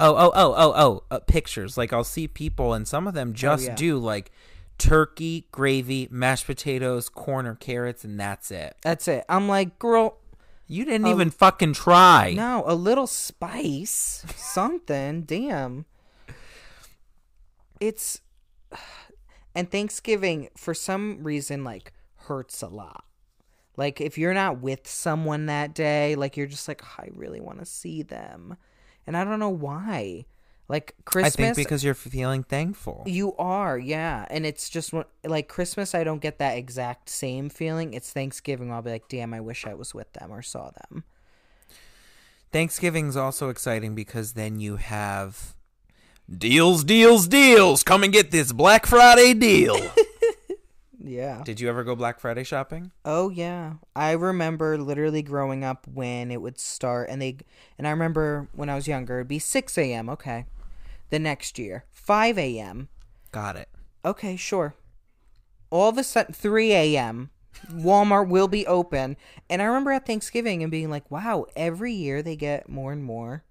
[0.00, 1.78] oh, oh, oh, oh, oh, uh, pictures.
[1.78, 3.74] Like I'll see people, and some of them just yeah.
[3.76, 4.32] do like
[4.78, 8.76] turkey, gravy, mashed potatoes, corn or carrots, and that's it.
[8.82, 9.24] That's it.
[9.28, 10.18] I'm like, girl,
[10.68, 12.34] You didn't Oh, even fucking try.
[12.36, 15.22] no, a little spice, something.
[15.22, 15.86] Damn.
[17.80, 18.20] It's
[19.54, 23.04] and Thanksgiving for some reason like hurts a lot.
[23.76, 27.40] Like if you're not with someone that day, like you're just like, oh, I really
[27.40, 28.56] want to see them,
[29.06, 30.26] and I don't know why.
[30.68, 33.02] Like Christmas, I think because you're feeling thankful.
[33.06, 34.26] You are, yeah.
[34.28, 34.92] And it's just
[35.24, 37.94] like Christmas, I don't get that exact same feeling.
[37.94, 41.04] It's Thanksgiving, I'll be like, damn, I wish I was with them or saw them.
[42.52, 45.54] Thanksgiving's also exciting because then you have
[46.30, 47.82] deals, deals, deals.
[47.82, 49.78] Come and get this Black Friday deal.
[51.00, 51.42] Yeah.
[51.44, 52.90] Did you ever go Black Friday shopping?
[53.04, 53.74] Oh, yeah.
[53.96, 57.38] I remember literally growing up when it would start, and they,
[57.78, 60.44] and I remember when I was younger, it'd be 6 a.m., okay.
[61.10, 62.88] The next year, 5 a.m.,
[63.32, 63.68] Got it.
[64.04, 64.74] okay, sure.
[65.70, 67.30] All of a sudden, 3 a.m.,
[67.72, 69.16] Walmart will be open.
[69.50, 73.02] And I remember at Thanksgiving and being like, wow, every year they get more and
[73.02, 73.44] more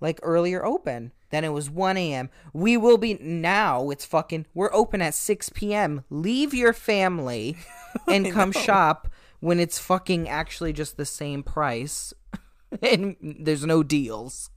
[0.00, 1.12] like earlier open.
[1.30, 2.30] Then it was 1 a.m.
[2.52, 3.90] We will be now.
[3.90, 4.46] It's fucking.
[4.54, 6.04] We're open at 6 p.m.
[6.10, 7.56] Leave your family
[8.08, 9.08] and come shop
[9.40, 12.14] when it's fucking actually just the same price,
[12.82, 14.50] and there's no deals.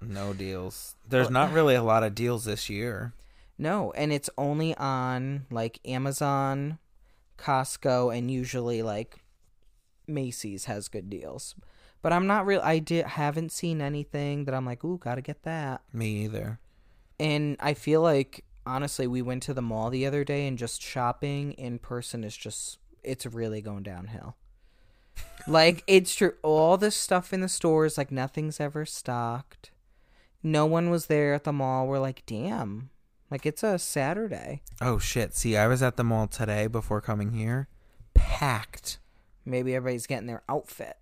[0.00, 0.96] No deals.
[1.08, 3.12] There's not really a lot of deals this year.
[3.58, 6.78] No, and it's only on like Amazon,
[7.36, 9.18] Costco, and usually like
[10.06, 11.54] Macy's has good deals.
[12.02, 12.60] But I'm not real.
[12.62, 15.82] I did haven't seen anything that I'm like, ooh, gotta get that.
[15.92, 16.58] Me either.
[17.18, 20.80] And I feel like honestly, we went to the mall the other day and just
[20.80, 24.36] shopping in person is just it's really going downhill.
[25.46, 26.34] like it's true.
[26.42, 29.70] All the stuff in the stores, like nothing's ever stocked.
[30.42, 31.86] No one was there at the mall.
[31.86, 32.90] We're like, damn.
[33.30, 34.62] Like it's a Saturday.
[34.80, 35.34] Oh shit.
[35.36, 37.68] See, I was at the mall today before coming here.
[38.14, 38.98] Packed.
[39.44, 40.96] Maybe everybody's getting their outfit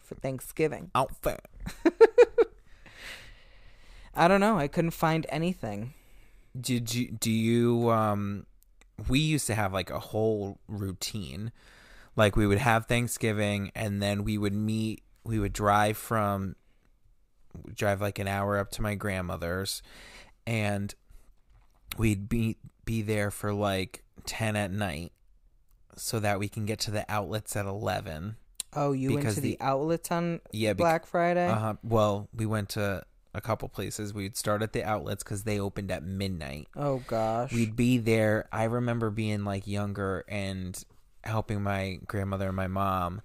[0.00, 0.90] for Thanksgiving.
[0.94, 1.44] Outfit.
[4.14, 4.58] I don't know.
[4.58, 5.94] I couldn't find anything.
[6.58, 8.46] Did you do you um
[9.08, 11.50] we used to have like a whole routine.
[12.14, 16.54] Like we would have Thanksgiving and then we would meet we would drive from
[17.74, 19.82] drive like an hour up to my grandmother's
[20.46, 20.94] and
[21.96, 25.12] we'd be be there for like 10 at night
[25.96, 28.36] so that we can get to the outlets at 11
[28.76, 31.46] Oh, you went to the, the- outlets on yeah bec- Black Friday?
[31.48, 31.74] uh-huh.
[31.82, 35.90] well we went to a couple places we'd start at the outlets because they opened
[35.90, 37.52] at midnight Oh gosh.
[37.52, 40.82] we'd be there i remember being like younger and
[41.22, 43.22] helping my grandmother and my mom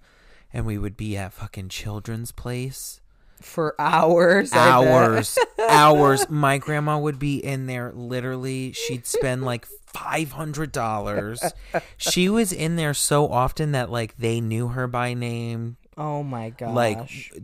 [0.52, 2.99] and we would be at fucking children's place
[3.40, 4.52] for hours.
[4.52, 5.38] Hours.
[5.68, 6.28] Hours.
[6.28, 11.52] My grandma would be in there literally she'd spend like $500
[11.96, 15.76] she was in there so often that like they knew her by name.
[15.96, 16.74] Oh my gosh.
[16.74, 17.42] like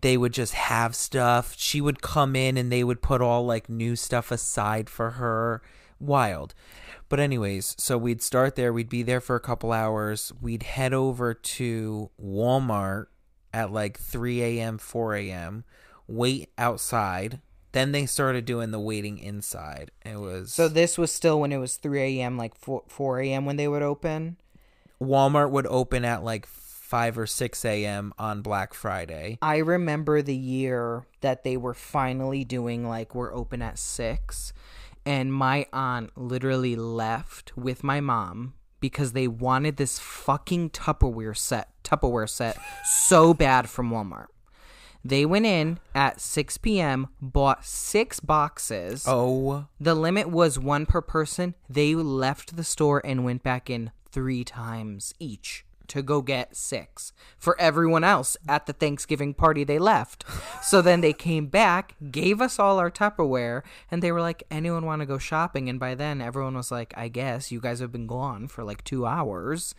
[0.00, 1.54] they would just have stuff.
[1.58, 5.62] She would come in and they would put all like new stuff aside for her.
[6.00, 6.54] Wild.
[7.08, 8.72] But anyways so we'd start there.
[8.72, 10.32] We'd be there for a couple hours.
[10.40, 13.06] We'd head over to walmart
[13.52, 15.64] at like 3 a.m 4 a.m
[16.06, 17.40] wait outside
[17.72, 21.58] then they started doing the waiting inside it was So this was still when it
[21.58, 23.44] was 3 a.m., like 4, 4 a.m.
[23.44, 24.38] when they would open.
[25.00, 30.34] walmart would open at like 5 or 6 a.m on black friday I remember the
[30.34, 34.52] year that they were finally doing like we're open at 6
[35.04, 41.70] and my aunt literally left with my mom because they wanted this fucking Tupperware set,
[41.82, 44.26] Tupperware set so bad from Walmart.
[45.04, 49.04] They went in at 6 p.m., bought 6 boxes.
[49.06, 51.54] oh The limit was one per person.
[51.68, 57.12] They left the store and went back in three times each to go get six
[57.38, 60.24] for everyone else at the Thanksgiving party they left.
[60.62, 64.86] so then they came back, gave us all our Tupperware, and they were like, anyone
[64.86, 65.68] want to go shopping?
[65.68, 68.84] And by then, everyone was like, I guess you guys have been gone for like
[68.84, 69.74] two hours.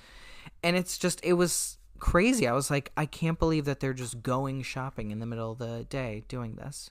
[0.63, 2.47] And it's just, it was crazy.
[2.47, 5.59] I was like, I can't believe that they're just going shopping in the middle of
[5.59, 6.89] the day doing this.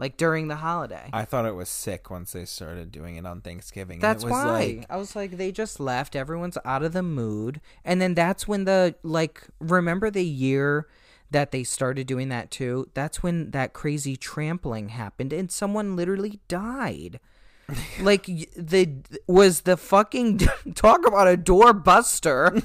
[0.00, 1.10] Like during the holiday.
[1.12, 4.00] I thought it was sick once they started doing it on Thanksgiving.
[4.00, 6.16] That's it was why Like, I was like, they just left.
[6.16, 9.42] Everyone's out of the mood, and then that's when the like.
[9.60, 10.88] Remember the year
[11.30, 12.88] that they started doing that too?
[12.94, 17.20] That's when that crazy trampling happened, and someone literally died.
[18.00, 18.88] Like the
[19.26, 20.38] was the fucking
[20.74, 22.62] talk about a doorbuster.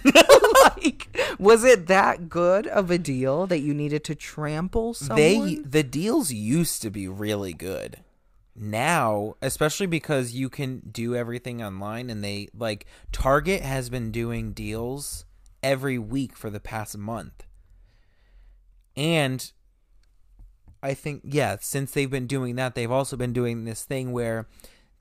[0.76, 5.18] like, was it that good of a deal that you needed to trample someone?
[5.18, 7.98] they the deals used to be really good.
[8.58, 14.54] Now, especially because you can do everything online and they like Target has been doing
[14.54, 15.26] deals
[15.62, 17.46] every week for the past month.
[18.96, 19.52] And
[20.82, 24.48] I think yeah, since they've been doing that, they've also been doing this thing where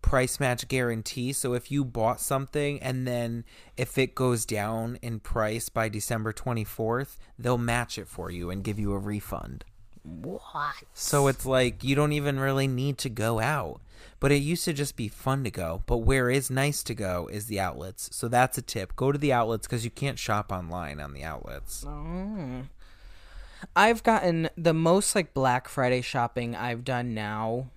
[0.04, 1.32] price match guarantee.
[1.32, 3.42] So if you bought something and then
[3.78, 8.62] if it goes down in price by December 24th, they'll match it for you and
[8.62, 9.64] give you a refund.
[10.02, 10.74] what?
[10.92, 13.80] So it's like you don't even really need to go out.
[14.20, 15.82] But it used to just be fun to go.
[15.86, 18.10] But where is nice to go is the outlets.
[18.12, 18.94] So that's a tip.
[18.96, 21.84] Go to the outlets because you can't shop online on the outlets.
[21.88, 22.64] Oh.
[23.74, 27.68] I've gotten the most like Black Friday shopping I've done now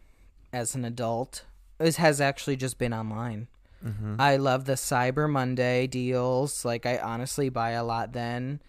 [0.51, 1.45] as an adult
[1.79, 3.47] is has actually just been online.
[4.19, 6.65] I love the Cyber Monday deals.
[6.65, 8.59] Like I honestly buy a lot then.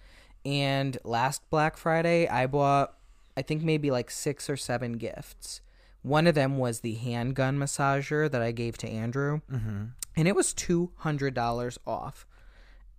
[0.45, 2.95] And last Black Friday I bought
[3.37, 5.61] I think maybe like 6 or 7 gifts.
[6.03, 9.41] One of them was the handgun massager that I gave to Andrew.
[9.51, 9.85] Mm-hmm.
[10.17, 12.27] And it was $200 off.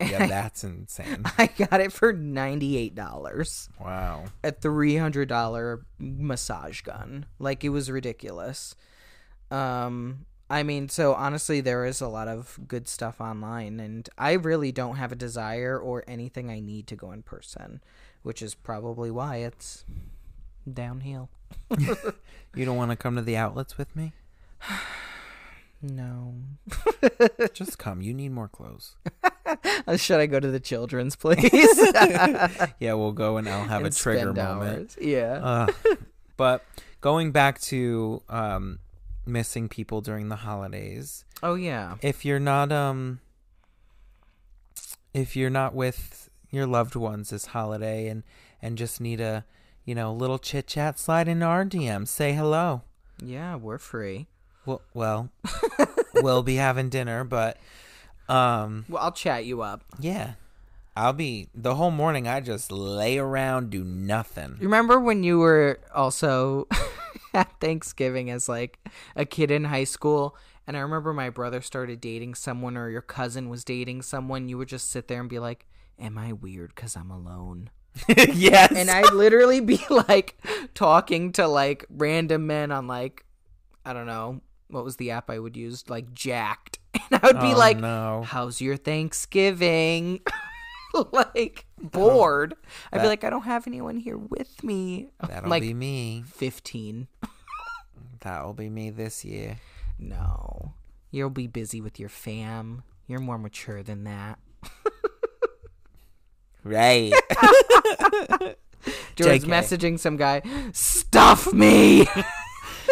[0.02, 1.24] Yeah, that's insane.
[1.38, 4.26] I got it for $98 Wow.
[4.44, 7.26] a three hundred dollar massage gun.
[7.38, 8.76] Like it was ridiculous.
[9.52, 14.34] Um, I mean, so honestly, there is a lot of good stuff online, and I
[14.34, 17.82] really don't have a desire or anything I need to go in person,
[18.24, 19.86] which is probably why it's
[20.72, 21.30] downhill.
[22.56, 24.14] You don't want to come to the outlets with me?
[25.82, 26.34] No.
[27.54, 28.02] Just come.
[28.02, 28.98] You need more clothes.
[29.96, 31.40] Should I go to the children's place?
[32.80, 34.98] Yeah, we'll go and I'll have a trigger moment.
[34.98, 34.98] hours?
[35.00, 35.40] Yeah.
[35.42, 35.68] Uh,
[36.36, 36.66] but
[37.00, 38.80] going back to um,
[39.30, 41.96] missing people during the holidays, oh yeah.
[42.02, 43.20] if you're not um,
[45.14, 48.24] if you're not with your loved ones this holiday and
[48.62, 49.46] and just need a
[49.86, 52.84] you know, little chit chat, slide into our DM, say hello.
[53.24, 54.28] Yeah, we're free.
[54.64, 55.30] Well, well,
[56.16, 57.58] we'll be having dinner, but
[58.28, 59.82] um, Well, I'll chat you up.
[60.00, 60.34] yeah,
[60.96, 62.28] I'll be the whole morning.
[62.28, 64.58] I just lay around, do nothing.
[64.60, 66.68] Remember when you were also
[67.34, 68.80] at Thanksgiving as like
[69.16, 70.36] a kid in high school?
[70.68, 74.48] And I remember my brother started dating someone, or your cousin was dating someone.
[74.50, 75.66] You would just sit there and be like,
[75.98, 77.72] Am I weird because I'm alone?
[78.08, 80.38] yes, And I'd literally be like
[80.74, 83.26] talking to like random men on like,
[83.84, 85.90] I don't know, what was the app I would use?
[85.90, 86.78] Like Jack'd.
[86.94, 88.24] And I would be Oh, like, no.
[88.26, 90.22] How's your Thanksgiving?
[91.12, 92.56] like bored.
[92.92, 95.10] I'd be like, I don't have anyone here with me.
[95.26, 96.24] that'll like be me.
[96.28, 97.08] 15.
[98.22, 99.60] That'll be me this year.
[99.98, 100.74] No.
[101.10, 102.84] You'll be busy with your fam.
[103.08, 104.40] You're more mature than that.
[106.64, 107.14] Right.
[109.16, 109.46] George JK.
[109.46, 110.42] messaging some guy,
[110.74, 112.06] stuff me.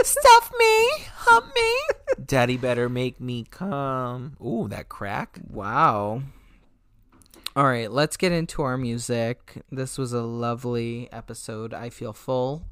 [0.04, 1.80] Stuff me, hump me.
[2.26, 4.38] Daddy better make me come.
[4.44, 5.40] Ooh, that crack.
[5.50, 6.22] wow.
[7.58, 9.64] All right, let's get into our music.
[9.72, 11.74] This was a lovely episode.
[11.74, 12.68] I feel full.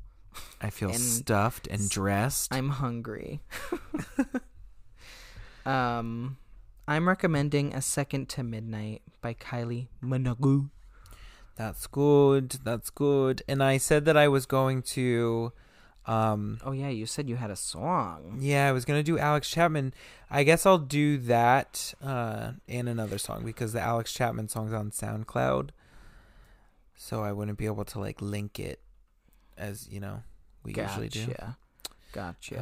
[0.62, 2.54] I feel And stuffed and dressed.
[2.54, 3.42] I'm hungry.
[5.66, 6.38] um,
[6.88, 10.70] I'm recommending A Second to Midnight by Kylie Minogue.
[11.56, 12.60] That's good.
[12.64, 13.42] That's good.
[13.48, 15.52] And I said that I was going to
[16.08, 18.38] um Oh yeah, you said you had a song.
[18.40, 19.94] yeah, I was going to do Alex Chapman.
[20.30, 24.92] I guess I'll do that uh and another song because the Alex Chapman song's on
[24.92, 25.70] SoundCloud.
[26.96, 28.80] So I wouldn't be able to like link it
[29.58, 30.24] as, you know,
[30.64, 31.26] we usually do.
[31.28, 31.58] Gotcha.
[32.14, 32.60] Gotcha.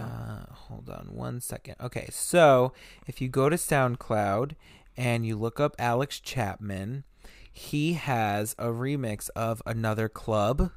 [0.49, 1.75] Uh, hold on one second.
[1.79, 2.73] Okay, so
[3.07, 4.53] if you go to SoundCloud
[4.97, 7.03] and you look up Alex Chapman,
[7.51, 10.71] he has a remix of Another Club.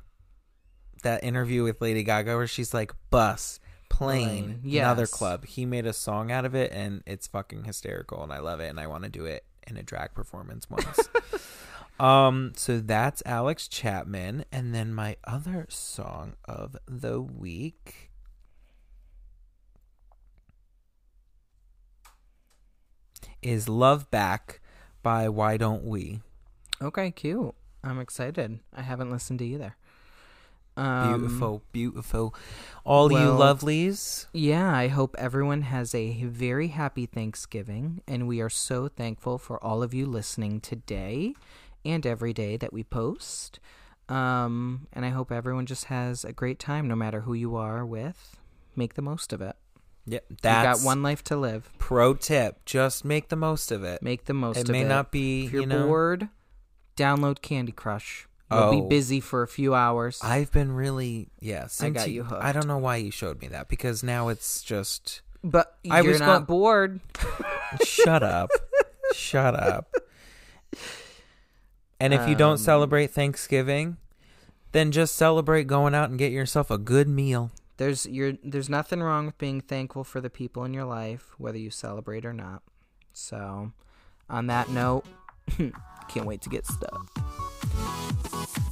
[1.02, 5.44] That interview with Lady Gaga where she's like, bus, plane, Plane, another club.
[5.44, 8.68] He made a song out of it and it's fucking hysterical and I love it
[8.68, 11.08] and I want to do it in a drag performance once.
[12.00, 14.44] um, so that's Alex Chapman.
[14.50, 18.10] And then my other song of the week.
[23.46, 24.60] is Love Back
[25.04, 26.20] by Why Don't We.
[26.82, 27.54] Okay, cute.
[27.84, 28.58] I'm excited.
[28.74, 29.76] I haven't listened to either.
[30.76, 32.34] Um, Beautiful, beautiful.
[32.84, 34.26] All you lovelies.
[34.32, 39.62] Yeah, I hope everyone has a very happy Thanksgiving, and we are so thankful for
[39.64, 41.34] all of you listening today
[41.84, 43.58] and every day that we post.
[44.08, 47.84] Um, and I hope everyone just has a great time, no matter who you are
[47.84, 48.36] with.
[48.76, 49.56] Make the most of it.
[50.08, 51.68] Yep, You that's got one life to live.
[51.78, 52.64] pro tip.
[52.66, 54.02] Just make the most of it.
[54.02, 54.88] Make the most of it may it.
[54.88, 55.86] not be, if you're you know.
[55.86, 56.28] bored,
[56.96, 58.28] download Candy Crush.
[58.48, 58.82] Be Oh.
[58.82, 60.20] busy for a few hours.
[60.22, 61.66] I've been really, yeah.
[61.66, 62.54] Since got you I hooked.
[62.54, 65.22] don't know why you showed me that because now it's just.
[65.42, 67.00] but I you're was not going- bored.
[67.84, 68.50] shut up,
[69.14, 69.92] shut up.
[71.98, 73.96] And if you don't Um, celebrate Thanksgiving,
[74.72, 77.50] then just celebrate going out and get yourself a good meal.
[77.78, 81.58] There's you're there's nothing wrong with being thankful for the people in your life, whether
[81.58, 82.62] you celebrate or not.
[83.12, 83.72] So,
[84.30, 85.04] on that note,
[86.08, 87.10] can't wait to get stuck.
[87.86, 88.65] Thank you.